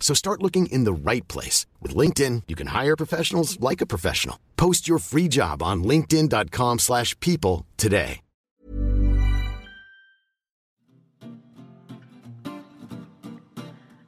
[0.00, 1.66] So start looking in the right place.
[1.82, 4.38] With LinkedIn, you can hire professionals like a professional.
[4.56, 8.20] Post your free job on linkedin.com slash people today.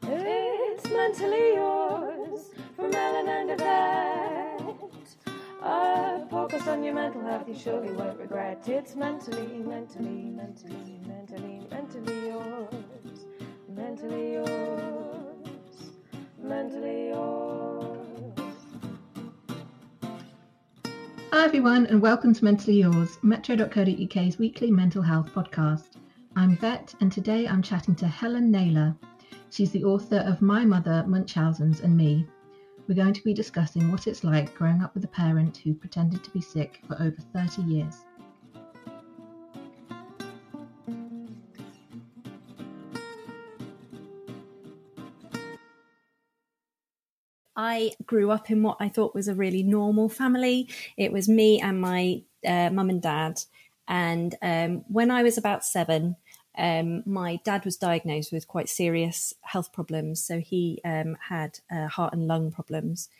[0.02, 4.76] It's mentally yours from Ellen and Yvette.
[5.62, 8.62] A podcast on your mental health you surely won't regret.
[8.66, 13.26] It's mentally, mentally, mentally, mentally, mentally yours.
[13.68, 15.29] Mentally yours.
[16.42, 18.56] Mentally yours.
[21.32, 25.90] Hi, everyone, and welcome to Mentally Yours, metro.co.uk's weekly mental health podcast.
[26.36, 28.96] I'm Yvette, and today I'm chatting to Helen Naylor.
[29.50, 32.26] She's the author of My Mother, Munchausen's, and Me.
[32.88, 36.24] We're going to be discussing what it's like growing up with a parent who pretended
[36.24, 38.06] to be sick for over 30 years.
[47.62, 50.66] I grew up in what I thought was a really normal family.
[50.96, 53.42] It was me and my uh, mum and dad.
[53.86, 56.16] And um, when I was about seven,
[56.56, 60.24] um, my dad was diagnosed with quite serious health problems.
[60.24, 63.10] So he um, had uh, heart and lung problems.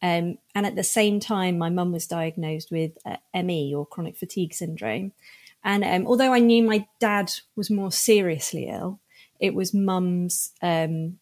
[0.00, 4.16] Um, and at the same time, my mum was diagnosed with uh, ME or chronic
[4.16, 5.12] fatigue syndrome.
[5.62, 8.98] And um, although I knew my dad was more seriously ill,
[9.38, 11.18] it was mum's um,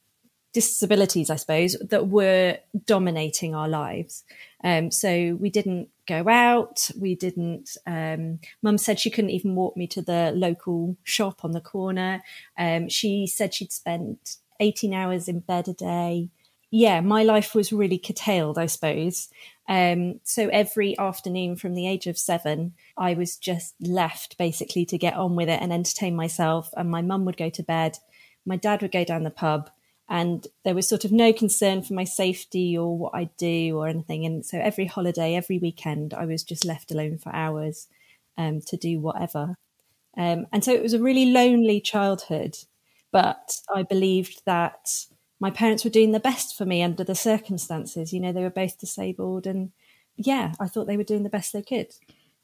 [0.66, 4.24] disabilities, I suppose, that were dominating our lives.
[4.64, 6.90] Um, so we didn't go out.
[6.98, 7.76] We didn't.
[7.86, 12.22] Um, Mum said she couldn't even walk me to the local shop on the corner.
[12.58, 16.30] Um, she said she'd spent 18 hours in bed a day.
[16.70, 19.28] Yeah, my life was really curtailed, I suppose.
[19.68, 24.98] Um, so every afternoon from the age of seven, I was just left basically to
[24.98, 26.70] get on with it and entertain myself.
[26.76, 27.98] And my mum would go to bed.
[28.44, 29.70] My dad would go down the pub
[30.08, 33.88] and there was sort of no concern for my safety or what I'd do or
[33.88, 34.24] anything.
[34.24, 37.88] And so every holiday, every weekend, I was just left alone for hours
[38.38, 39.58] um, to do whatever.
[40.16, 42.56] Um, and so it was a really lonely childhood,
[43.12, 45.06] but I believed that
[45.40, 48.12] my parents were doing the best for me under the circumstances.
[48.12, 49.70] You know, they were both disabled, and
[50.16, 51.92] yeah, I thought they were doing the best they could.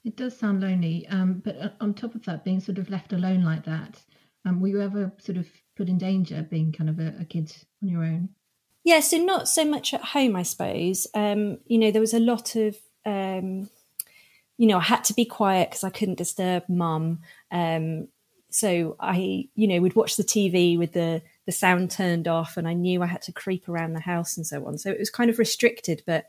[0.05, 3.43] It does sound lonely, um, but on top of that, being sort of left alone
[3.43, 4.01] like that,
[4.45, 7.55] um, were you ever sort of put in danger being kind of a, a kid
[7.83, 8.31] on your own?
[8.85, 11.07] Yeah, so not so much at home, I suppose.
[11.15, 12.77] Um, you know, there was a lot of,
[13.07, 13.71] um,
[14.59, 17.21] you know, I had to be quiet because I couldn't disturb mum.
[17.51, 18.09] Um,
[18.51, 22.69] so I, you know, would watch the TV with the the sound turned off, and
[22.69, 24.79] I knew I had to creep around the house and so on.
[24.79, 26.27] So it was kind of restricted, but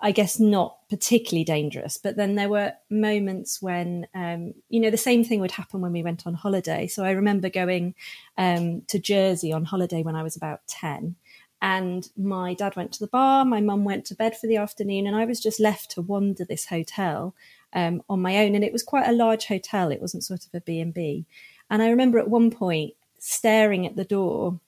[0.00, 1.98] I guess not particularly dangerous.
[1.98, 5.92] But then there were moments when, um, you know, the same thing would happen when
[5.92, 6.86] we went on holiday.
[6.86, 7.94] So I remember going
[8.38, 11.16] um, to Jersey on holiday when I was about 10.
[11.60, 15.06] And my dad went to the bar, my mum went to bed for the afternoon,
[15.06, 17.34] and I was just left to wander this hotel
[17.72, 18.54] um, on my own.
[18.54, 21.24] And it was quite a large hotel; it wasn't sort of a B and B.
[21.70, 24.60] And I remember at one point staring at the door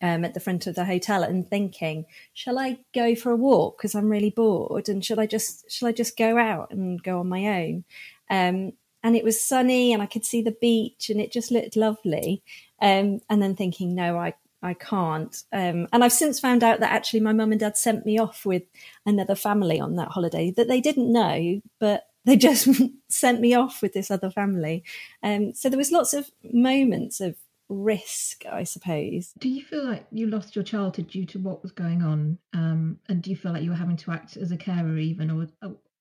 [0.00, 3.78] um, at the front of the hotel and thinking, shall I go for a walk
[3.78, 7.20] because I'm really bored, and should I just shall I just go out and go
[7.20, 7.84] on my own?
[8.30, 8.72] Um,
[9.02, 12.42] and it was sunny, and I could see the beach, and it just looked lovely.
[12.80, 15.36] Um, and then thinking, no, I I can't.
[15.52, 18.44] Um, and I've since found out that actually my mum and dad sent me off
[18.44, 18.64] with
[19.06, 22.68] another family on that holiday that they didn't know, but they just
[23.08, 24.84] sent me off with this other family.
[25.22, 27.36] Um, so there was lots of moments of
[27.68, 29.32] risk, I suppose.
[29.38, 32.38] Do you feel like you lost your childhood due to what was going on?
[32.54, 35.30] Um, and do you feel like you were having to act as a carer even,
[35.30, 35.46] or,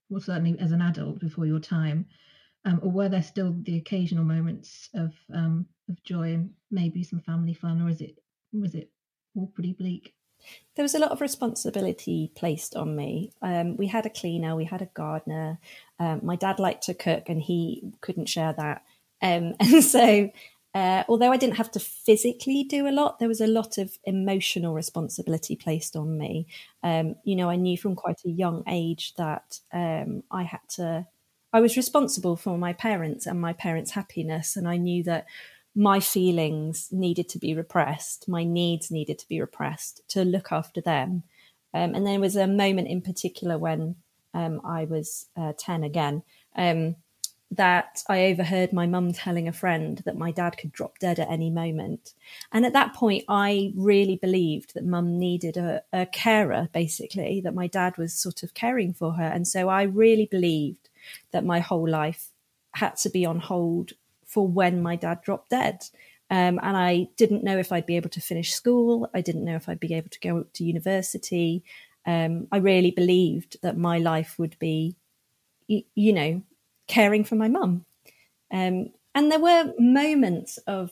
[0.10, 2.06] or certainly as an adult before your time?
[2.66, 7.22] Um, or were there still the occasional moments of um, of joy and maybe some
[7.22, 8.18] family fun, or is it
[8.52, 8.92] was it
[9.36, 10.14] all pretty bleak?
[10.76, 13.32] There was a lot of responsibility placed on me.
[13.42, 15.60] Um, we had a cleaner, we had a gardener.
[16.00, 18.84] Um, my dad liked to cook, and he couldn't share that.
[19.22, 20.30] Um, and so
[20.74, 23.98] uh, although I didn't have to physically do a lot, there was a lot of
[24.04, 26.48] emotional responsibility placed on me.
[26.84, 31.08] Um, you know, I knew from quite a young age that um, I had to,
[31.54, 34.56] I was responsible for my parents and my parents' happiness.
[34.56, 35.26] And I knew that
[35.74, 40.82] my feelings needed to be repressed, my needs needed to be repressed to look after
[40.82, 41.24] them.
[41.74, 43.96] Um, and there was a moment in particular when
[44.34, 46.24] um, I was uh, 10 again
[46.56, 46.96] um,
[47.52, 51.30] that I overheard my mum telling a friend that my dad could drop dead at
[51.30, 52.14] any moment.
[52.52, 57.56] And at that point, I really believed that mum needed a, a, carer, basically, that
[57.56, 59.24] my dad was sort of caring for her.
[59.24, 60.90] And so I really believed
[61.32, 62.32] that my whole life
[62.74, 63.94] had to be on hold
[64.26, 65.84] for when my dad dropped dead.
[66.30, 69.10] Um, and I didn't know if I'd be able to finish school.
[69.14, 71.64] I didn't know if I'd be able to go to university.
[72.06, 74.98] Um, I really believed that my life would be,
[75.68, 76.42] you, you know,
[76.88, 77.86] caring for my mum.
[78.52, 80.92] Um, and there were moments of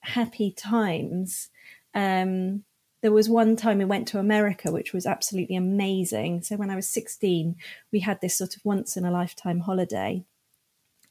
[0.00, 1.48] happy times.
[1.94, 2.64] Um,
[3.00, 6.42] there was one time we went to America, which was absolutely amazing.
[6.42, 7.56] So when I was 16,
[7.92, 10.24] we had this sort of once in a lifetime holiday.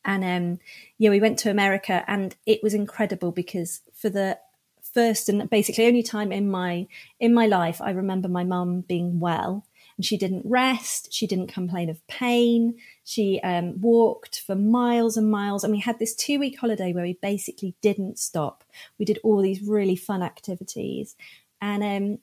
[0.06, 0.60] And um,
[0.98, 4.38] yeah, we went to America and it was incredible because for the
[4.82, 6.88] first and basically only time in my
[7.20, 9.66] in my life, I remember my mum being well
[9.98, 11.14] and she didn't rest.
[11.14, 12.76] She didn't complain of pain.
[13.04, 15.64] She um, walked for miles and miles.
[15.64, 18.64] And we had this two week holiday where we basically didn't stop.
[18.98, 21.16] We did all these really fun activities.
[21.62, 22.18] And, um,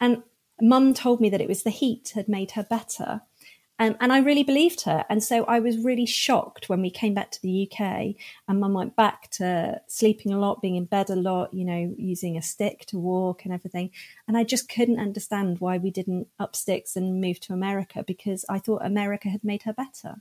[0.00, 0.22] and
[0.60, 3.22] mum told me that it was the heat had made her better.
[3.80, 5.06] Um, and I really believed her.
[5.08, 8.14] And so I was really shocked when we came back to the UK
[8.46, 11.94] and mum went back to sleeping a lot, being in bed a lot, you know,
[11.96, 13.90] using a stick to walk and everything.
[14.28, 18.44] And I just couldn't understand why we didn't up sticks and move to America because
[18.50, 20.16] I thought America had made her better.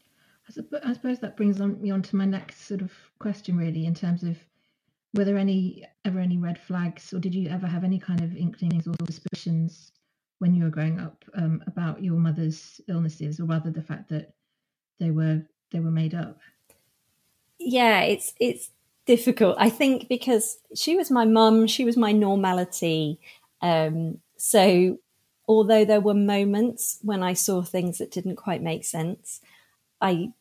[0.48, 4.24] I suppose that brings me on to my next sort of question, really, in terms
[4.24, 4.38] of
[5.14, 8.36] were there any ever any red flags, or did you ever have any kind of
[8.36, 9.92] inklings or suspicions
[10.40, 14.34] when you were growing up um, about your mother's illnesses, or rather the fact that
[15.00, 15.42] they were
[15.72, 16.40] they were made up?
[17.60, 18.72] Yeah, it's it's
[19.06, 19.56] difficult.
[19.60, 23.20] I think because she was my mum, she was my normality.
[23.62, 24.98] Um, so
[25.48, 29.42] although there were moments when I saw things that didn't quite make sense,
[30.00, 30.32] I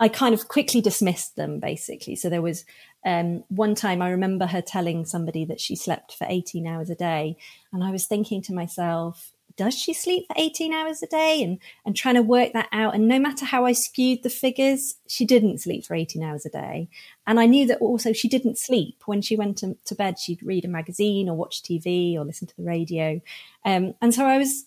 [0.00, 2.16] I kind of quickly dismissed them basically.
[2.16, 2.64] So there was
[3.04, 6.94] um, one time I remember her telling somebody that she slept for 18 hours a
[6.94, 7.36] day.
[7.72, 11.42] And I was thinking to myself, does she sleep for 18 hours a day?
[11.42, 12.94] And, and trying to work that out.
[12.94, 16.50] And no matter how I skewed the figures, she didn't sleep for 18 hours a
[16.50, 16.88] day.
[17.26, 19.02] And I knew that also she didn't sleep.
[19.06, 22.46] When she went to, to bed, she'd read a magazine or watch TV or listen
[22.46, 23.20] to the radio.
[23.64, 24.66] Um, and so I was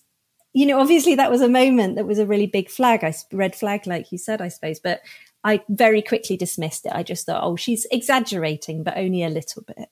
[0.56, 3.54] you know, obviously that was a moment that was a really big flag, I red
[3.54, 4.80] flag, like you said, I suppose.
[4.80, 5.02] But
[5.46, 6.92] I very quickly dismissed it.
[6.92, 9.88] I just thought, oh, she's exaggerating, but only a little bit.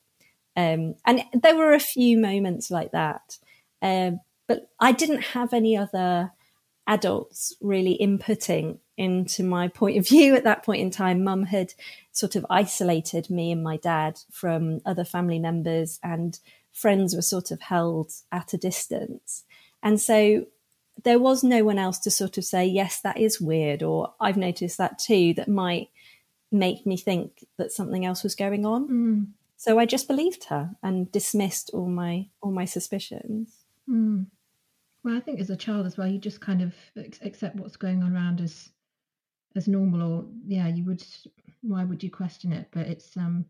[0.56, 3.38] Um, and there were a few moments like that.
[3.80, 4.18] Um,
[4.48, 6.32] but I didn't have any other
[6.88, 11.22] adults really inputting into my point of view at that point in time.
[11.22, 11.72] Mum had
[12.10, 16.40] sort of isolated me and my dad from other family members, and
[16.72, 19.44] friends were sort of held at a distance.
[19.84, 20.46] And so
[21.04, 24.36] there was no one else to sort of say, yes, that is weird, or I've
[24.36, 25.88] noticed that too, that might
[26.50, 28.88] make me think that something else was going on.
[28.88, 29.26] Mm.
[29.56, 33.64] So I just believed her and dismissed all my all my suspicions.
[33.88, 34.26] Mm.
[35.02, 36.74] Well, I think as a child as well, you just kind of
[37.22, 38.70] accept what's going on around as
[39.56, 41.04] as normal, or yeah, you would.
[41.62, 42.68] Why would you question it?
[42.72, 43.46] But it's um,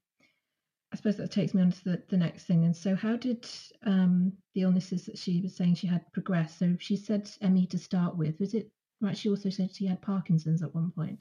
[0.95, 2.65] I suppose that takes me on to the, the next thing.
[2.65, 3.45] And so, how did
[3.85, 6.61] um, the illnesses that she was saying she had progressed?
[6.61, 8.39] So, she said ME to start with.
[8.39, 8.71] Was it
[9.01, 9.19] right?
[9.19, 11.19] She also said she had Parkinson's at one point.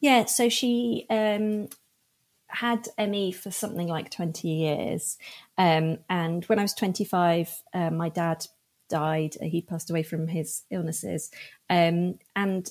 [0.00, 0.24] Yeah.
[0.24, 1.68] So, she um,
[2.48, 5.18] had ME for something like 20 years.
[5.56, 8.44] Um, and when I was 25, uh, my dad
[8.90, 9.36] died.
[9.40, 11.30] He passed away from his illnesses.
[11.70, 12.68] Um, and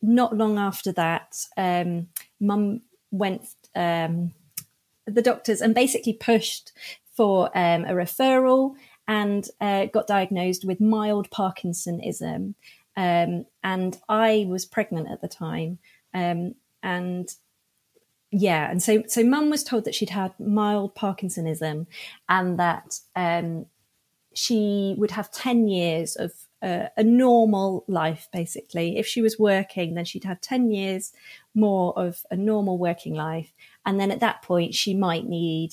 [0.00, 2.06] not long after that, um,
[2.38, 4.32] mum went um,
[5.06, 6.72] the doctors and basically pushed
[7.14, 8.74] for um, a referral
[9.08, 12.54] and uh, got diagnosed with mild Parkinsonism.
[12.96, 15.78] Um, and I was pregnant at the time.
[16.14, 17.28] Um, and
[18.30, 21.86] yeah, and so so mum was told that she'd had mild Parkinsonism
[22.28, 23.66] and that um,
[24.34, 26.32] she would have 10 years of
[26.62, 28.96] uh, a normal life, basically.
[28.96, 31.12] If she was working, then she'd have 10 years
[31.54, 33.52] more of a normal working life.
[33.84, 35.72] And then at that point, she might need,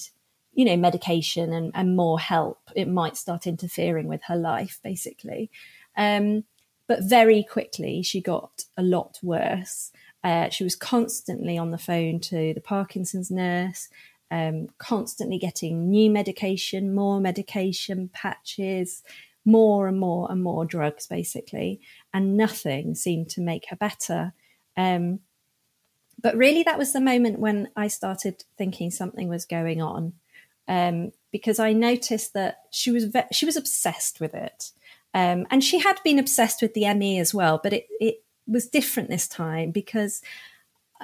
[0.53, 2.59] you know, medication and, and more help.
[2.75, 5.51] It might start interfering with her life, basically.
[5.95, 6.45] Um,
[6.87, 9.91] but very quickly, she got a lot worse.
[10.23, 13.89] Uh, she was constantly on the phone to the Parkinson's nurse,
[14.31, 19.03] um, constantly getting new medication, more medication, patches,
[19.49, 21.81] more and more and more drugs, basically,
[22.13, 24.33] and nothing seemed to make her better.
[24.77, 25.19] Um,
[26.21, 30.13] but really, that was the moment when I started thinking something was going on,
[30.67, 34.71] um, because I noticed that she was ve- she was obsessed with it,
[35.13, 38.67] um, and she had been obsessed with the ME as well, but it it was
[38.67, 40.21] different this time because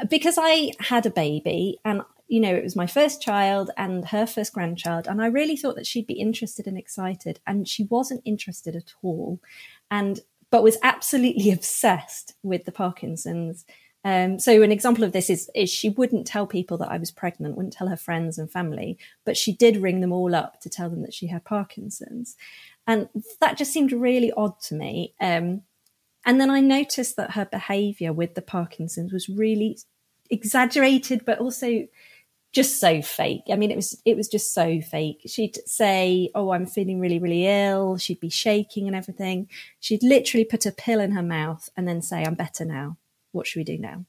[0.09, 4.25] because I had a baby and you know, it was my first child and her
[4.25, 5.08] first grandchild.
[5.08, 7.39] And I really thought that she'd be interested and excited.
[7.46, 9.39] And she wasn't interested at all.
[9.91, 13.65] And, but was absolutely obsessed with the Parkinson's.
[14.03, 17.10] Um, so an example of this is, is she wouldn't tell people that I was
[17.10, 20.70] pregnant, wouldn't tell her friends and family, but she did ring them all up to
[20.70, 22.36] tell them that she had Parkinson's.
[22.86, 23.10] And
[23.41, 25.15] that just seemed really odd to me.
[25.20, 25.63] Um,
[26.24, 29.79] and then I noticed that her behavior with the Parkinson's was really
[30.29, 31.88] exaggerated, but also
[32.55, 33.43] just so fake.
[33.51, 35.21] I mean, it was it was just so fake.
[35.27, 39.50] She'd say, "Oh, I'm feeling really, really ill." She'd be shaking and everything.
[39.81, 42.97] She'd literally put a pill in her mouth and then say, "I'm better now.
[43.33, 44.05] What should we do now?"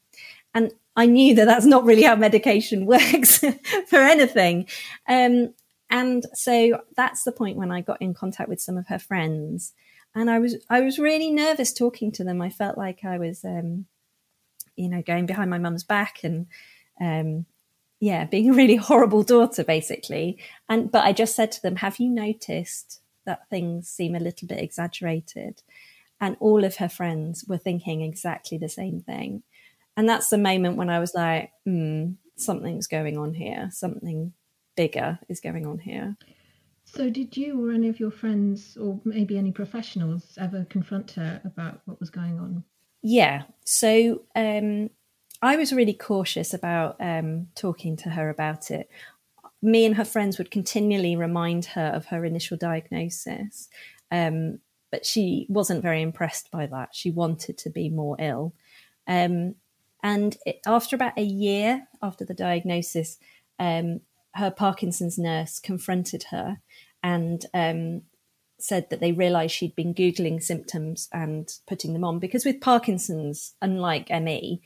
[0.54, 3.38] And I knew that that's not really how medication works
[3.88, 4.68] for anything.
[5.08, 5.52] Um,
[5.90, 9.74] and so that's the point when I got in contact with some of her friends,
[10.14, 12.40] and I was I was really nervous talking to them.
[12.40, 13.86] I felt like I was, um,
[14.76, 16.46] you know, going behind my mum's back and
[17.00, 17.44] um,
[18.00, 20.38] yeah, being a really horrible daughter, basically.
[20.68, 24.48] And but I just said to them, "Have you noticed that things seem a little
[24.48, 25.62] bit exaggerated?"
[26.20, 29.42] And all of her friends were thinking exactly the same thing.
[29.96, 33.70] And that's the moment when I was like, hmm, something's going on here.
[33.72, 34.32] Something
[34.76, 36.16] bigger is going on here.
[36.84, 41.40] So, did you or any of your friends, or maybe any professionals, ever confront her
[41.44, 42.62] about what was going on?
[43.02, 43.42] Yeah.
[43.64, 44.90] So, um,
[45.42, 48.90] I was really cautious about um, talking to her about it.
[49.62, 53.68] Me and her friends would continually remind her of her initial diagnosis,
[54.10, 56.90] um, but she wasn't very impressed by that.
[56.92, 58.54] She wanted to be more ill.
[59.06, 59.56] Um,
[60.02, 63.18] and it, after about a year after the diagnosis,
[63.58, 64.00] um,
[64.34, 66.58] her Parkinson's nurse confronted her
[67.02, 68.02] and um,
[68.58, 72.18] said that they realized she'd been Googling symptoms and putting them on.
[72.18, 74.60] Because with Parkinson's, unlike ME,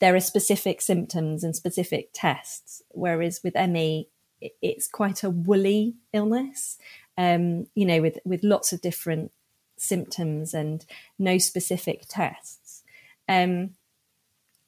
[0.00, 4.08] there are specific symptoms and specific tests, whereas with ME,
[4.40, 6.78] it's quite a woolly illness,
[7.18, 9.30] um, you know, with, with lots of different
[9.76, 10.84] symptoms and
[11.18, 12.82] no specific tests.
[13.28, 13.70] Um,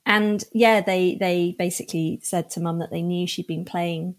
[0.05, 4.17] and yeah, they they basically said to mum that they knew she'd been playing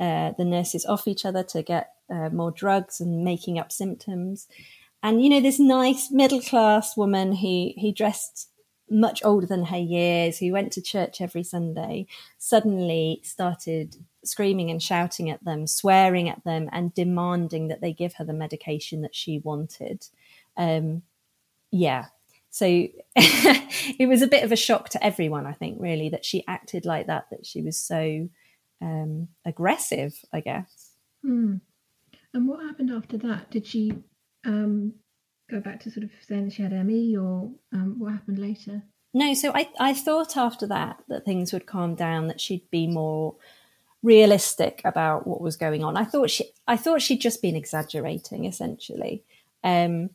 [0.00, 4.48] uh, the nurses off each other to get uh, more drugs and making up symptoms.
[5.02, 8.48] And you know, this nice middle class woman who who dressed
[8.88, 12.06] much older than her years, who went to church every Sunday,
[12.38, 18.14] suddenly started screaming and shouting at them, swearing at them, and demanding that they give
[18.14, 20.06] her the medication that she wanted.
[20.56, 21.02] Um,
[21.70, 22.06] yeah.
[22.50, 22.66] So
[23.16, 26.86] it was a bit of a shock to everyone, I think, really, that she acted
[26.86, 28.28] like that, that she was so
[28.80, 30.92] um, aggressive, I guess.
[31.22, 31.56] Hmm.
[32.32, 33.50] And what happened after that?
[33.50, 33.92] Did she
[34.44, 34.94] um,
[35.50, 38.82] go back to sort of saying that she had ME, or um, what happened later?
[39.14, 42.86] No, so I, I thought after that that things would calm down, that she'd be
[42.86, 43.36] more
[44.02, 45.96] realistic about what was going on.
[45.96, 49.24] I thought she I thought she'd just been exaggerating essentially.
[49.64, 50.10] Um,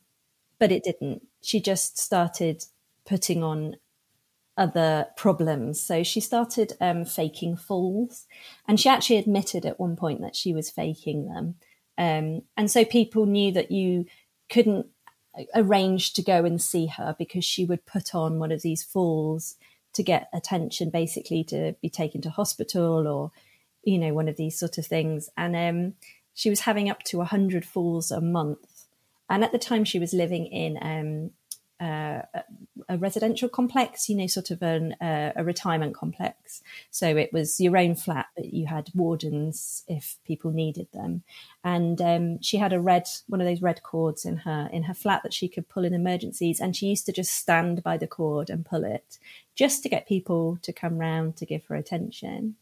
[0.59, 1.27] but it didn't.
[1.41, 2.63] She just started
[3.05, 3.77] putting on
[4.55, 5.81] other problems.
[5.81, 8.27] So she started um, faking falls,
[8.67, 11.55] and she actually admitted at one point that she was faking them.
[11.97, 14.05] Um, and so people knew that you
[14.49, 14.85] couldn't
[15.55, 19.55] arranged to go and see her because she would put on one of these falls
[19.93, 23.31] to get attention, basically to be taken to hospital or,
[23.83, 25.29] you know, one of these sort of things.
[25.37, 25.93] And um,
[26.33, 28.85] she was having up to 100 falls a month.
[29.29, 31.31] And at the time, she was living in um,
[31.81, 32.21] uh,
[32.87, 36.61] a residential complex, you know, sort of an, uh, a retirement complex.
[36.91, 41.23] So it was your own flat, but you had wardens if people needed them.
[41.63, 44.93] And um, she had a red, one of those red cords in her in her
[44.93, 46.59] flat that she could pull in emergencies.
[46.59, 49.17] And she used to just stand by the cord and pull it,
[49.55, 52.55] just to get people to come round to give her attention.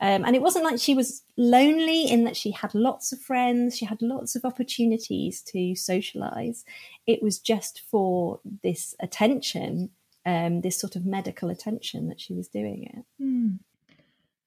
[0.00, 3.76] Um, and it wasn't like she was lonely in that she had lots of friends,
[3.76, 6.64] she had lots of opportunities to socialize.
[7.06, 9.90] It was just for this attention,
[10.24, 13.22] um, this sort of medical attention that she was doing it.
[13.22, 13.58] Mm.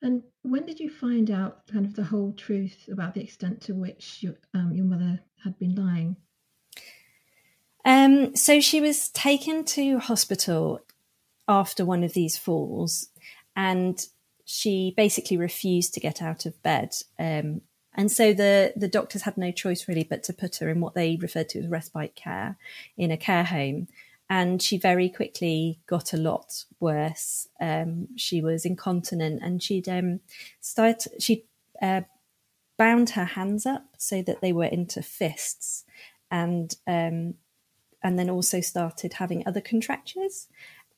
[0.02, 3.76] And when did you find out kind of the whole truth about the extent to
[3.76, 6.16] which your, um, your mother had been lying?
[7.84, 10.82] Um, so she was taken to hospital
[11.48, 13.10] after one of these falls,
[13.56, 14.08] and
[14.52, 16.94] she basically refused to get out of bed.
[17.18, 17.62] Um,
[17.94, 20.94] and so the, the doctors had no choice really but to put her in what
[20.94, 22.58] they referred to as respite care
[22.98, 23.88] in a care home.
[24.30, 27.48] And she very quickly got a lot worse.
[27.60, 30.20] Um, she was incontinent and she'd um,
[30.60, 31.46] started, she
[31.82, 32.02] uh,
[32.78, 35.86] bound her hands up so that they were into fists
[36.30, 37.36] and um,
[38.04, 40.48] and then also started having other contractures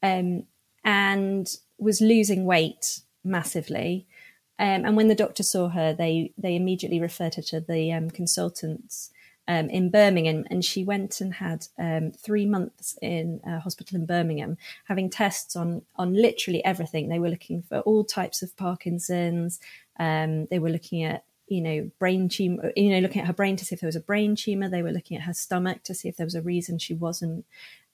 [0.01, 0.43] um,
[0.85, 4.07] and was losing weight massively.
[4.59, 8.09] Um, and when the doctor saw her, they they immediately referred her to the um,
[8.09, 9.11] consultants
[9.47, 14.05] um, in Birmingham, and she went and had um, three months in a hospital in
[14.05, 17.09] Birmingham, having tests on on literally everything.
[17.09, 19.59] They were looking for all types of Parkinson's.
[19.99, 23.55] Um, they were looking at you know brain tumor, you know, looking at her brain
[23.57, 24.69] to see if there was a brain tumor.
[24.69, 27.45] They were looking at her stomach to see if there was a reason she wasn't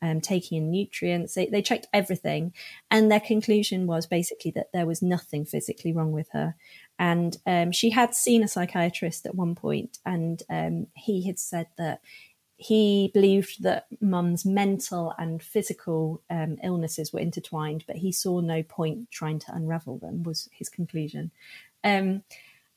[0.01, 1.33] um, taking in nutrients.
[1.33, 2.53] They, they checked everything.
[2.89, 6.55] And their conclusion was basically that there was nothing physically wrong with her.
[6.97, 11.67] And um, she had seen a psychiatrist at one point, and um, he had said
[11.77, 12.01] that
[12.57, 18.63] he believed that mum's mental and physical um, illnesses were intertwined, but he saw no
[18.63, 21.31] point trying to unravel them, was his conclusion.
[21.85, 22.23] Um,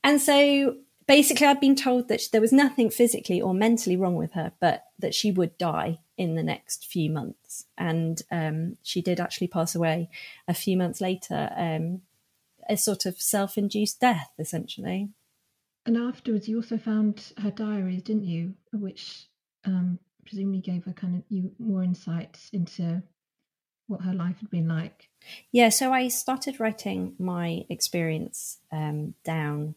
[0.05, 4.31] and so basically, I'd been told that there was nothing physically or mentally wrong with
[4.33, 7.65] her, but that she would die in the next few months.
[7.77, 10.09] And um, she did actually pass away
[10.47, 12.01] a few months later, um,
[12.69, 15.09] a sort of self induced death, essentially.
[15.85, 18.53] And afterwards, you also found her diaries, didn't you?
[18.71, 19.27] Which
[19.65, 23.03] um, presumably gave her kind of you more insights into
[23.87, 25.09] what her life had been like.
[25.51, 29.75] Yeah, so I started writing my experience um, down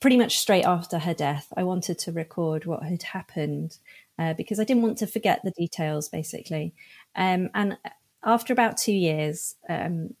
[0.00, 1.52] pretty much straight after her death.
[1.56, 3.78] I wanted to record what had happened
[4.18, 6.74] uh, because I didn't want to forget the details, basically.
[7.14, 7.78] Um, and
[8.24, 10.14] after about two years, um,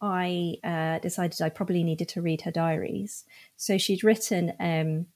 [0.00, 3.24] I uh, decided I probably needed to read her diaries.
[3.56, 5.06] So she'd written um,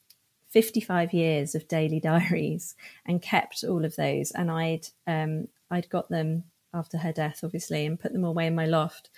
[0.50, 2.74] 55 years of daily diaries
[3.06, 4.30] and kept all of those.
[4.30, 8.54] And I'd um, I'd got them after her death, obviously, and put them away in
[8.54, 9.10] my loft.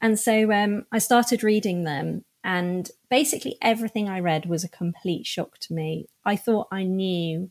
[0.00, 5.26] And so um, I started reading them, and basically everything I read was a complete
[5.26, 6.08] shock to me.
[6.24, 7.50] I thought I knew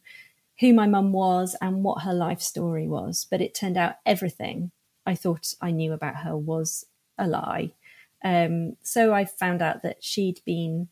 [0.60, 3.26] who my mum was and what her life story was.
[3.30, 4.72] But it turned out everything
[5.06, 6.86] I thought I knew about her was
[7.18, 7.74] a lie.
[8.24, 10.88] Um, so I found out that she'd been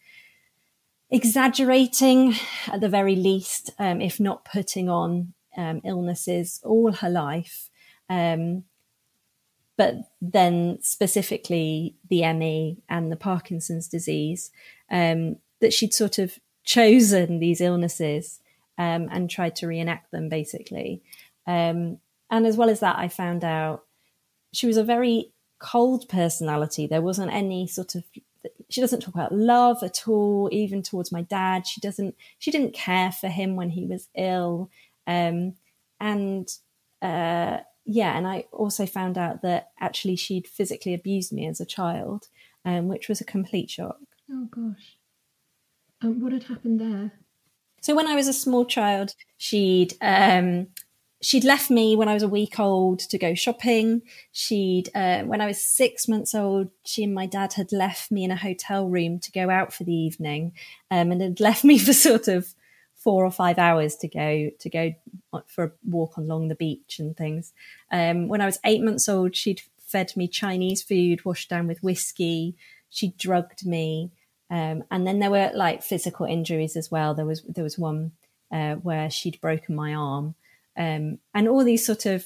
[1.09, 2.35] exaggerating
[2.67, 7.69] at the very least, um, if not putting on um, illnesses all her life.
[8.09, 8.63] Um,
[9.77, 14.51] but then specifically the ME and the Parkinson's disease,
[14.89, 18.40] um, that she'd sort of chosen these illnesses
[18.81, 21.03] um, and tried to reenact them basically.
[21.45, 21.99] Um,
[22.31, 23.83] and as well as that, I found out
[24.53, 26.87] she was a very cold personality.
[26.87, 28.03] There wasn't any sort of
[28.69, 31.67] she doesn't talk about love at all, even towards my dad.
[31.67, 34.71] She doesn't she didn't care for him when he was ill.
[35.05, 35.53] Um,
[35.99, 36.49] and
[37.03, 41.65] uh, yeah, and I also found out that actually she'd physically abused me as a
[41.65, 42.29] child,
[42.65, 43.99] um, which was a complete shock.
[44.31, 44.97] Oh gosh.
[46.01, 47.11] Um, what had happened there?
[47.81, 50.67] So when I was a small child, she'd um,
[51.21, 54.03] she'd left me when I was a week old to go shopping.
[54.31, 58.23] She'd uh, when I was six months old, she and my dad had left me
[58.23, 60.53] in a hotel room to go out for the evening,
[60.89, 62.53] um, and had left me for sort of
[62.95, 64.93] four or five hours to go to go
[65.47, 67.51] for a walk along the beach and things.
[67.91, 71.83] Um, when I was eight months old, she'd fed me Chinese food washed down with
[71.83, 72.55] whiskey.
[72.89, 74.11] She drugged me.
[74.51, 77.13] Um, and then there were like physical injuries as well.
[77.13, 78.11] There was there was one
[78.51, 80.35] uh, where she'd broken my arm,
[80.77, 82.25] um, and all these sort of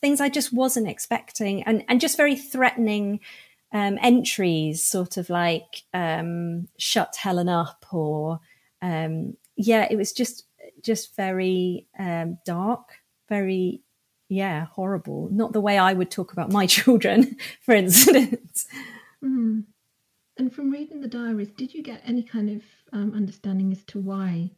[0.00, 3.20] things I just wasn't expecting, and and just very threatening
[3.72, 8.40] um, entries, sort of like um, "shut Helen up" or
[8.82, 10.46] um, yeah, it was just
[10.82, 12.88] just very um, dark,
[13.28, 13.82] very
[14.28, 15.28] yeah, horrible.
[15.30, 18.66] Not the way I would talk about my children, for instance.
[19.22, 19.64] Mm.
[20.38, 23.98] And from reading the diaries, did you get any kind of um, understanding as to
[23.98, 24.50] why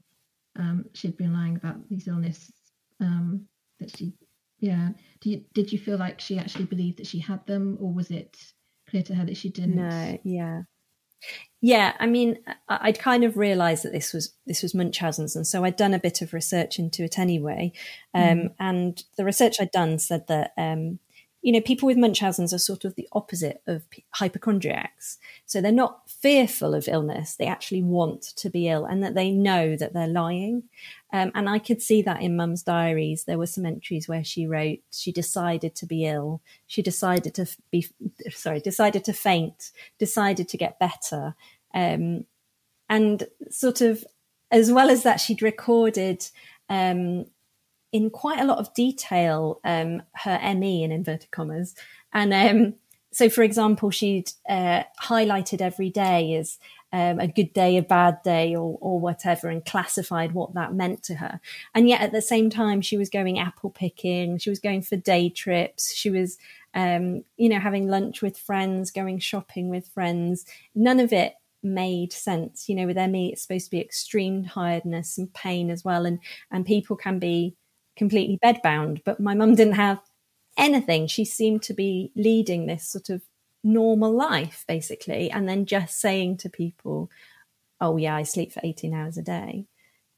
[0.56, 2.54] um, she'd been lying about these illnesses?
[3.00, 3.46] Um,
[3.78, 4.12] that she,
[4.58, 4.88] yeah,
[5.20, 8.10] did you, did you feel like she actually believed that she had them, or was
[8.10, 8.36] it
[8.90, 9.76] clear to her that she didn't?
[9.76, 10.62] No, yeah,
[11.60, 11.92] yeah.
[12.00, 12.38] I mean,
[12.68, 16.00] I'd kind of realised that this was this was Munchausen's, and so I'd done a
[16.00, 17.72] bit of research into it anyway.
[18.14, 18.54] Um, mm.
[18.58, 20.98] And the research I'd done said that um,
[21.48, 25.16] you know, people with Munchausen's are sort of the opposite of hypochondriacs.
[25.46, 27.36] So they're not fearful of illness.
[27.36, 30.64] They actually want to be ill and that they know that they're lying.
[31.10, 33.24] Um, and I could see that in mum's diaries.
[33.24, 36.42] There were some entries where she wrote she decided to be ill.
[36.66, 37.86] She decided to be,
[38.30, 41.34] sorry, decided to faint, decided to get better.
[41.72, 42.26] Um,
[42.90, 44.04] and sort of,
[44.50, 46.28] as well as that, she'd recorded
[46.68, 47.24] um,
[47.92, 51.74] in quite a lot of detail um, her ME in inverted commas.
[52.12, 52.74] And um,
[53.12, 56.58] so, for example, she'd uh, highlighted every day as
[56.92, 61.02] um, a good day, a bad day, or, or whatever, and classified what that meant
[61.04, 61.40] to her.
[61.74, 64.96] And yet, at the same time, she was going apple picking, she was going for
[64.96, 66.38] day trips, she was,
[66.74, 70.44] um, you know, having lunch with friends, going shopping with friends.
[70.74, 72.68] None of it made sense.
[72.68, 76.20] You know, with ME, it's supposed to be extreme tiredness and pain as well, and
[76.50, 77.54] and people can be
[77.98, 79.02] completely bedbound.
[79.04, 80.00] But my mum didn't have
[80.56, 81.06] anything.
[81.06, 83.22] She seemed to be leading this sort of
[83.62, 87.10] normal life, basically, and then just saying to people,
[87.80, 89.66] oh, yeah, I sleep for 18 hours a day.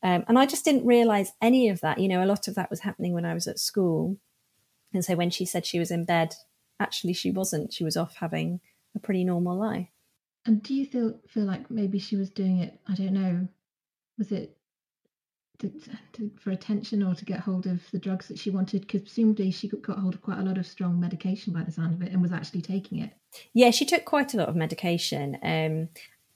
[0.02, 1.98] Um, and I just didn't realize any of that.
[1.98, 4.16] You know, a lot of that was happening when I was at school.
[4.94, 6.34] And so when she said she was in bed,
[6.78, 7.72] actually she wasn't.
[7.72, 8.60] She was off having
[8.94, 9.88] a pretty normal life.
[10.46, 12.80] And do you feel feel like maybe she was doing it?
[12.88, 13.48] I don't know.
[14.16, 14.56] Was it
[15.60, 15.72] to,
[16.14, 18.82] to, for attention or to get hold of the drugs that she wanted?
[18.82, 21.94] Because presumably she got hold of quite a lot of strong medication by the sound
[21.94, 23.10] of it and was actually taking it.
[23.52, 25.88] Yeah, she took quite a lot of medication, um,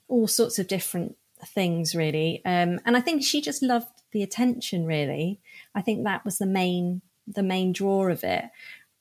[0.08, 2.42] all sorts of different things, really.
[2.44, 4.86] Um, and I think she just loved the attention.
[4.86, 5.40] Really,
[5.74, 8.44] I think that was the main the main draw of it.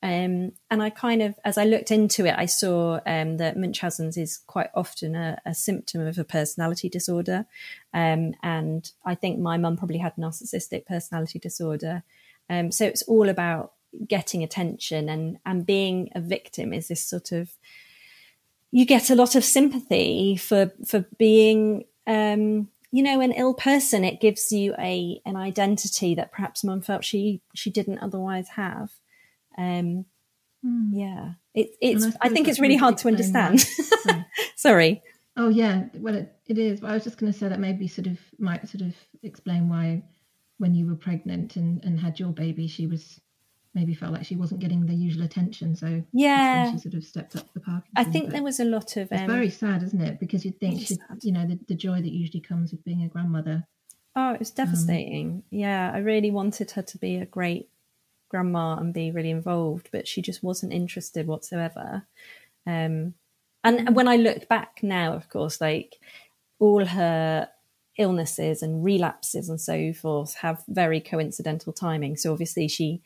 [0.04, 4.18] Um, and I kind of, as I looked into it, I saw um, that Munchausen's
[4.18, 7.46] is quite often a, a symptom of a personality disorder.
[7.94, 12.02] Um, and I think my mum probably had narcissistic personality disorder.
[12.50, 13.72] Um, so it's all about
[14.06, 17.52] getting attention and, and being a victim is this sort of,
[18.70, 24.04] you get a lot of sympathy for, for being, um, you know, an ill person.
[24.04, 28.90] It gives you a, an identity that perhaps mum felt she, she didn't otherwise have.
[29.56, 30.04] Um,
[30.64, 30.90] mm.
[30.92, 32.04] Yeah, it, it's.
[32.04, 33.64] I, I think it's really hard to understand.
[34.56, 35.02] Sorry.
[35.36, 36.80] Oh yeah, well it, it is.
[36.80, 39.68] But I was just going to say that maybe sort of might sort of explain
[39.68, 40.04] why,
[40.58, 43.20] when you were pregnant and, and had your baby, she was
[43.74, 45.74] maybe felt like she wasn't getting the usual attention.
[45.74, 47.84] So yeah, she sort of stepped up the park.
[47.96, 49.10] I think there was a lot of.
[49.10, 50.20] Um, it's very sad, isn't it?
[50.20, 53.08] Because you'd think she, you know, the, the joy that usually comes with being a
[53.08, 53.66] grandmother.
[54.16, 55.28] Oh, it was devastating.
[55.28, 57.68] Um, yeah, I really wanted her to be a great
[58.34, 62.04] grandma and be really involved, but she just wasn't interested whatsoever.
[62.66, 63.14] Um,
[63.62, 65.94] and when I look back now, of course, like
[66.58, 67.48] all her
[67.96, 72.16] illnesses and relapses and so forth have very coincidental timing.
[72.16, 73.02] So obviously, she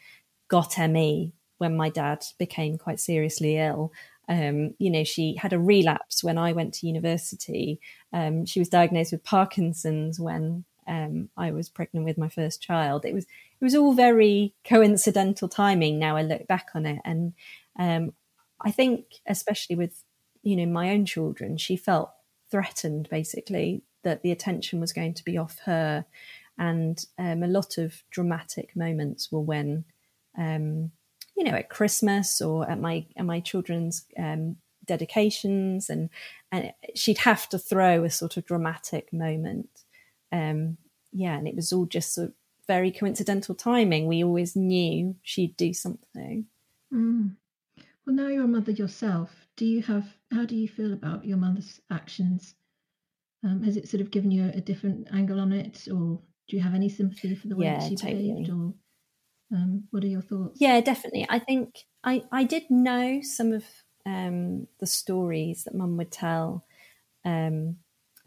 [0.49, 3.93] got ME when my dad became quite seriously ill.
[4.31, 7.81] Um, you know, she had a relapse when I went to university.
[8.14, 13.05] Um, she was diagnosed with Parkinson's when um, I was pregnant with my first child.
[13.05, 15.98] It was it was all very coincidental timing.
[15.98, 17.35] Now I look back on it, and
[17.79, 18.12] um,
[18.61, 20.03] I think, especially with
[20.42, 22.11] you know my own children, she felt
[22.51, 26.07] threatened basically that the attention was going to be off her,
[26.57, 29.85] and um, a lot of dramatic moments were when.
[30.37, 30.92] Um,
[31.37, 36.11] you know, at Christmas or at my at my children's um, dedications, and
[36.51, 39.85] and she'd have to throw a sort of dramatic moment.
[40.33, 40.77] Um,
[41.12, 42.35] yeah, and it was all just sort of
[42.67, 44.07] very coincidental timing.
[44.07, 46.47] We always knew she'd do something.
[46.93, 47.37] Mm.
[48.07, 49.31] Well, now you're a mother yourself.
[49.57, 50.07] Do you have?
[50.33, 52.55] How do you feel about your mother's actions?
[53.45, 56.61] Um, has it sort of given you a, different angle on it, or do you
[56.61, 58.33] have any sympathy for the way yeah, that she totally.
[58.33, 58.51] behaved?
[58.51, 58.75] Or
[59.53, 60.61] um, what are your thoughts?
[60.61, 61.27] Yeah, definitely.
[61.29, 63.64] I think I I did know some of
[64.07, 66.64] um, the stories that Mum would tell.
[67.25, 67.77] Um,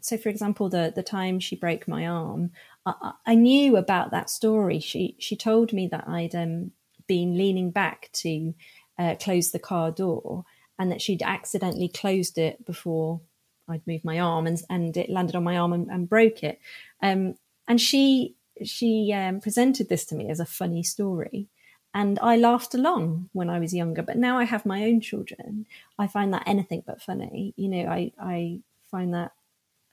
[0.02, 2.50] so, for example, the the time she broke my arm,
[2.84, 4.80] I, I knew about that story.
[4.80, 6.72] She she told me that I'd um,
[7.06, 8.54] been leaning back to
[8.98, 10.44] uh, close the car door,
[10.78, 13.20] and that she'd accidentally closed it before
[13.68, 16.60] I'd moved my arm, and and it landed on my arm and, and broke it.
[17.02, 17.34] Um,
[17.68, 18.34] and she
[18.64, 21.48] she um, presented this to me as a funny story,
[21.94, 25.66] And I laughed along when I was younger, but now I have my own children.
[25.98, 27.52] I find that anything but funny.
[27.56, 28.60] You know, I, I
[28.90, 29.32] find that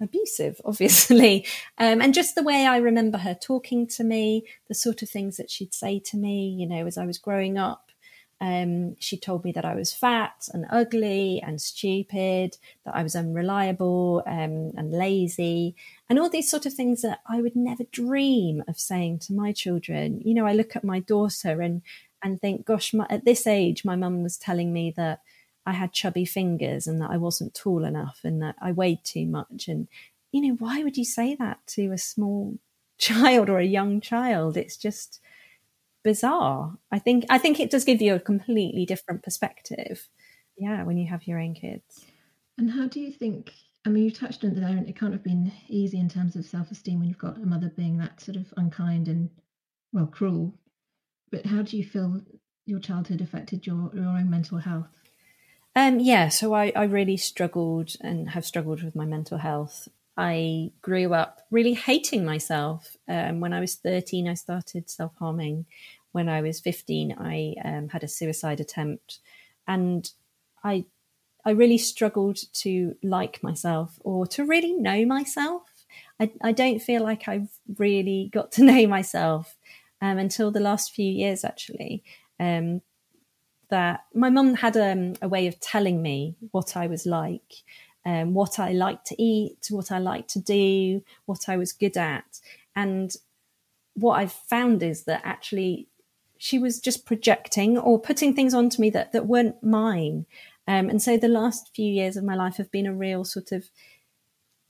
[0.01, 1.45] abusive, obviously.
[1.77, 5.37] Um, and just the way I remember her talking to me, the sort of things
[5.37, 7.85] that she'd say to me, you know, as I was growing up.
[8.41, 13.13] Um, she told me that I was fat and ugly and stupid, that I was
[13.13, 15.75] unreliable um, and lazy,
[16.09, 19.51] and all these sort of things that I would never dream of saying to my
[19.51, 20.21] children.
[20.23, 21.81] You know, I look at my daughter and
[22.23, 25.19] and think, gosh, my, at this age, my mum was telling me that
[25.65, 29.25] I had chubby fingers and that I wasn't tall enough and that I weighed too
[29.25, 29.67] much.
[29.67, 29.87] And,
[30.31, 32.57] you know, why would you say that to a small
[32.97, 34.57] child or a young child?
[34.57, 35.19] It's just
[36.03, 36.77] bizarre.
[36.91, 40.07] I think I think it does give you a completely different perspective.
[40.57, 42.05] Yeah, when you have your own kids.
[42.57, 43.51] And how do you think?
[43.85, 46.45] I mean, you touched on it there, it can't have been easy in terms of
[46.45, 49.29] self-esteem when you've got a mother being that sort of unkind and
[49.93, 50.53] well, cruel.
[51.31, 52.21] But how do you feel
[52.65, 54.98] your childhood affected your your own mental health?
[55.79, 59.87] Um, yeah, so I, I really struggled and have struggled with my mental health.
[60.17, 62.97] I grew up really hating myself.
[63.07, 65.67] Um, when I was 13, I started self harming.
[66.11, 69.19] When I was 15, I um, had a suicide attempt.
[69.69, 70.11] And
[70.65, 70.83] I,
[71.45, 75.63] I really struggled to like myself or to really know myself.
[76.19, 79.55] I, I don't feel like I've really got to know myself
[80.01, 82.03] um, until the last few years, actually.
[82.37, 82.81] Um,
[83.69, 87.63] that my mum had um, a way of telling me what I was like,
[88.05, 91.97] um, what I liked to eat, what I liked to do, what I was good
[91.97, 92.39] at.
[92.75, 93.15] And
[93.93, 95.87] what I've found is that actually
[96.37, 100.25] she was just projecting or putting things onto me that, that weren't mine.
[100.67, 103.51] Um, and so the last few years of my life have been a real sort
[103.51, 103.69] of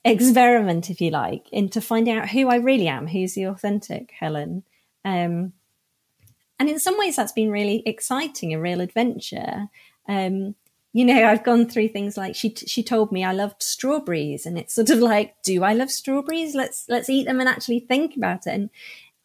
[0.04, 4.64] experiment, if you like, into finding out who I really am, who's the authentic Helen.
[5.06, 5.54] Um,
[6.60, 9.70] and in some ways, that's been really exciting, a real adventure.
[10.08, 10.56] Um,
[10.92, 14.58] you know, I've gone through things like she she told me I loved strawberries, and
[14.58, 16.56] it's sort of like, do I love strawberries?
[16.56, 18.54] Let's let's eat them and actually think about it.
[18.54, 18.70] And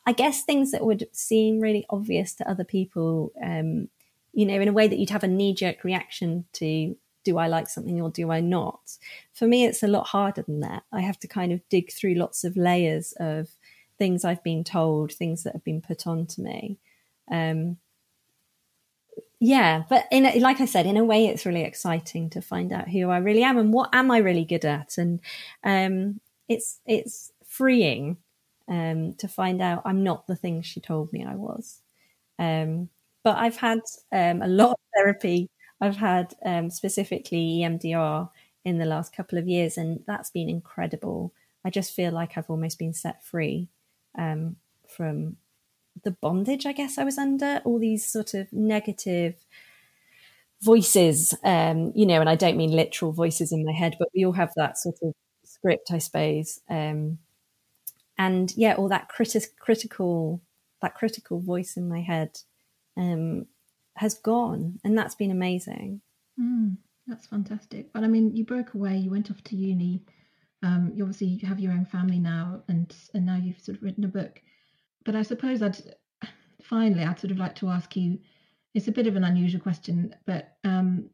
[0.06, 3.88] I guess things that would seem really obvious to other people, um,
[4.32, 6.94] you know, in a way that you'd have a knee jerk reaction to,
[7.24, 8.98] do I like something or do I not?
[9.32, 10.82] For me, it's a lot harder than that.
[10.92, 13.48] I have to kind of dig through lots of layers of
[13.98, 16.78] things I've been told, things that have been put onto me.
[17.30, 17.78] Um,
[19.40, 22.72] yeah, but in a, like I said, in a way, it's really exciting to find
[22.72, 25.20] out who I really am and what am I really good at, and
[25.64, 28.16] um, it's it's freeing
[28.68, 31.80] um, to find out I'm not the thing she told me I was.
[32.38, 32.90] Um,
[33.24, 33.80] but I've had
[34.12, 35.50] um, a lot of therapy.
[35.80, 38.30] I've had um, specifically EMDR
[38.64, 41.32] in the last couple of years, and that's been incredible.
[41.64, 43.68] I just feel like I've almost been set free
[44.18, 44.56] um,
[44.88, 45.36] from
[46.02, 49.36] the bondage I guess I was under, all these sort of negative
[50.62, 54.24] voices, um, you know, and I don't mean literal voices in my head, but we
[54.24, 56.60] all have that sort of script, I suppose.
[56.68, 57.18] Um,
[58.16, 60.40] and yeah, all that criti- critical,
[60.80, 62.38] that critical voice in my head
[62.96, 63.46] um,
[63.96, 66.00] has gone, and that's been amazing.
[66.40, 66.76] Mm,
[67.06, 67.92] that's fantastic.
[67.92, 70.02] But I mean, you broke away, you went off to uni.
[70.62, 74.04] Um, you obviously have your own family now, and and now you've sort of written
[74.04, 74.40] a book
[75.04, 75.78] but I suppose I'd
[76.62, 78.18] finally I'd sort of like to ask you.
[78.74, 81.10] It's a bit of an unusual question, but um,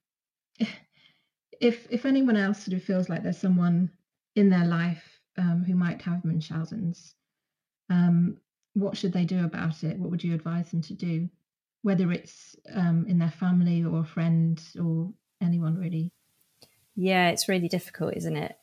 [1.61, 3.91] if if anyone else sort of feels like there's someone
[4.37, 7.15] in their life um, who might have Munchausen's,
[7.91, 8.39] um,
[8.75, 9.99] what should they do about it?
[9.99, 11.29] What would you advise them to do,
[11.83, 16.13] whether it's um, in their family or a friend or anyone really?
[16.97, 18.57] Yeah, it's really difficult, isn't it?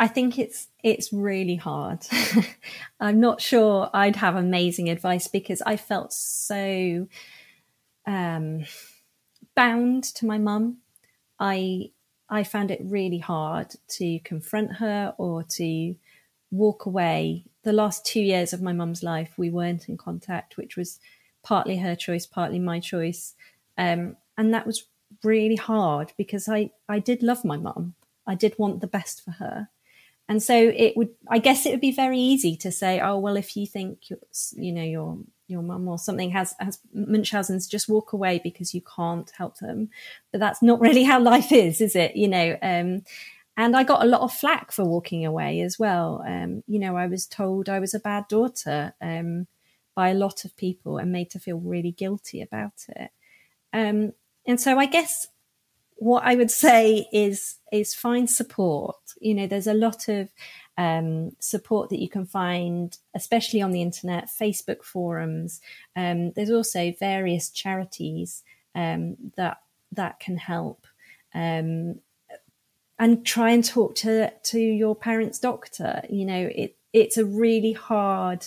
[0.00, 2.06] I think it's it's really hard.
[3.00, 7.06] I'm not sure I'd have amazing advice because I felt so
[8.06, 8.64] um,
[9.54, 10.78] bound to my mum.
[11.38, 11.90] I
[12.30, 15.94] I found it really hard to confront her or to
[16.50, 17.44] walk away.
[17.62, 20.98] The last two years of my mum's life, we weren't in contact, which was
[21.42, 23.34] partly her choice, partly my choice,
[23.76, 24.86] um, and that was
[25.22, 27.96] really hard because I I did love my mum.
[28.26, 29.68] I did want the best for her
[30.30, 33.36] and so it would, I guess it would be very easy to say, oh, well,
[33.36, 34.04] if you think,
[34.52, 38.80] you know, your, your mum or something has, has Munchausen's, just walk away because you
[38.80, 39.88] can't help them.
[40.30, 42.14] But that's not really how life is, is it?
[42.14, 43.02] You know, um,
[43.56, 46.22] and I got a lot of flack for walking away as well.
[46.24, 49.48] Um, you know, I was told I was a bad daughter um,
[49.96, 53.10] by a lot of people and made to feel really guilty about it.
[53.72, 54.12] Um,
[54.46, 55.26] and so I guess
[56.00, 58.96] what I would say is is find support.
[59.20, 60.32] You know, there's a lot of
[60.78, 65.60] um, support that you can find, especially on the internet, Facebook forums.
[65.94, 68.42] Um, there's also various charities
[68.74, 69.58] um, that
[69.92, 70.86] that can help.
[71.34, 72.00] Um,
[72.98, 76.02] and try and talk to to your parents' doctor.
[76.08, 78.46] You know, it it's a really hard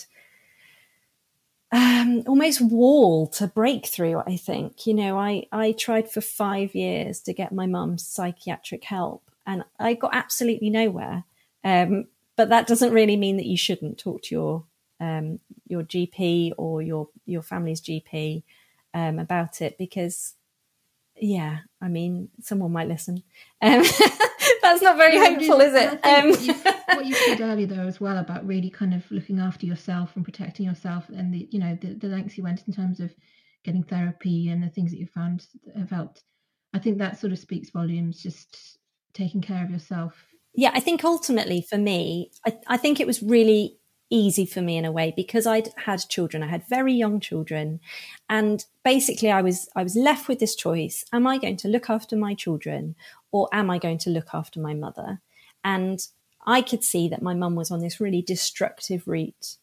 [1.74, 4.20] um, almost wall to break through.
[4.20, 8.84] I think you know I I tried for five years to get my mum's psychiatric
[8.84, 11.24] help, and I got absolutely nowhere.
[11.64, 12.06] Um,
[12.36, 14.64] but that doesn't really mean that you shouldn't talk to your
[15.00, 18.44] um, your GP or your your family's GP
[18.94, 20.34] um, about it because
[21.16, 23.24] yeah, I mean, someone might listen.
[23.60, 23.82] Um,
[24.64, 26.04] that's not very yeah, hopeful, is it?
[26.04, 26.54] Um, what, you,
[26.86, 30.24] what, you, said earlier, though, as well about really kind of looking after yourself and
[30.24, 33.14] protecting yourself, and the you know the, the lengths you went in terms of
[33.64, 35.46] getting therapy and the things that you found
[35.76, 36.22] have helped.
[36.72, 38.22] I think that sort of speaks volumes.
[38.22, 38.78] Just
[39.12, 40.14] taking care of yourself.
[40.54, 43.78] Yeah, I think ultimately for me, I, I think it was really
[44.10, 46.42] easy for me in a way because I'd had children.
[46.42, 47.80] I had very young children,
[48.28, 51.90] and basically I was I was left with this choice: Am I going to look
[51.90, 52.94] after my children,
[53.34, 55.20] or am I going to look after my mother?
[55.64, 55.98] And
[56.46, 59.56] I could see that my mum was on this really destructive route,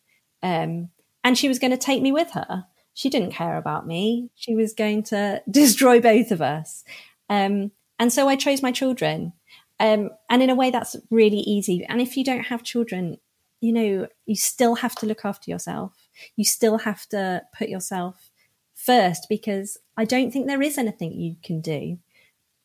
[0.43, 0.89] um,
[1.23, 2.65] and she was going to take me with her.
[2.93, 4.29] She didn't care about me.
[4.36, 6.84] She was going to destroy both of us.
[7.29, 9.31] Um, and so I chose my children.
[9.79, 11.86] Um, and in a way, that's really easy.
[11.88, 13.19] And if you don't have children,
[13.62, 15.93] you know, you still have to look after yourself.
[16.36, 18.31] You still have to put yourself
[18.75, 21.99] first because I don't think there is anything you can do.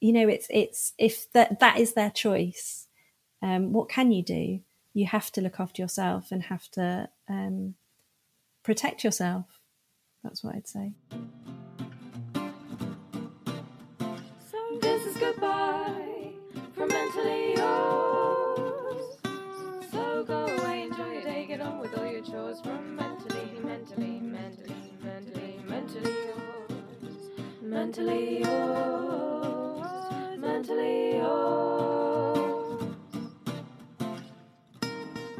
[0.01, 2.87] You know, it's it's if that that is their choice.
[3.43, 4.61] Um, what can you do?
[4.93, 7.75] You have to look after yourself and have to um,
[8.63, 9.47] protect yourself.
[10.25, 10.93] That's what I'd say.
[14.51, 16.33] So this is goodbye
[16.75, 19.19] from mentally yours.
[19.91, 24.21] So go away, enjoy your day, get on with all your chores from mentally, mentally,
[24.21, 27.31] mentally, mentally, mentally yours.
[27.63, 29.46] Mentally yours.
[30.69, 32.83] Mentally yours.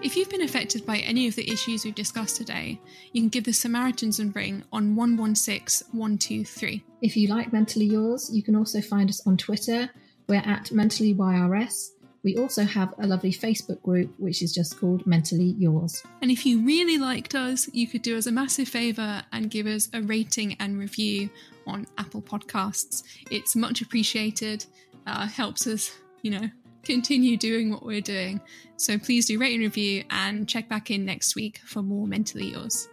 [0.03, 2.81] If you've been affected by any of the issues we've discussed today,
[3.13, 6.85] you can give the Samaritans a ring on 116 123.
[7.03, 9.91] If you like Mentally Yours, you can also find us on Twitter.
[10.29, 11.91] We're at Mentally YRS
[12.27, 16.03] we also have a lovely Facebook group which is just called Mentally Yours.
[16.21, 19.69] And if you really liked us, you could do us a massive favour and give
[19.69, 21.31] us a rating and review
[21.69, 23.05] on Apple Podcasts.
[23.31, 24.67] It's much appreciated,
[25.07, 25.93] uh, helps us,
[26.23, 26.51] you know,
[26.83, 28.41] continue doing what we're doing.
[28.77, 32.53] So please do rate and review and check back in next week for more Mentally
[32.53, 32.89] Yours.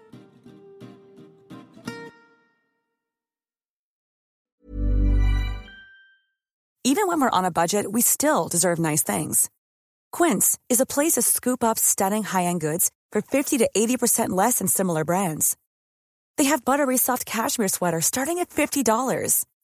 [6.85, 9.49] Even when we're on a budget, we still deserve nice things.
[10.11, 14.29] Quince is a place to scoop up stunning high end goods for 50 to 80%
[14.29, 15.55] less than similar brands.
[16.37, 19.45] They have buttery soft cashmere sweaters starting at $50,